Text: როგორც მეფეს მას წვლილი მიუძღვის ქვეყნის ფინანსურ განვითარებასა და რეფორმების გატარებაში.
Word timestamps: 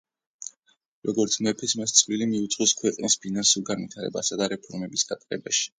როგორც 1.09 1.35
მეფეს 1.47 1.75
მას 1.81 1.95
წვლილი 1.99 2.29
მიუძღვის 2.33 2.75
ქვეყნის 2.83 3.21
ფინანსურ 3.27 3.69
განვითარებასა 3.73 4.43
და 4.43 4.53
რეფორმების 4.57 5.11
გატარებაში. 5.15 5.67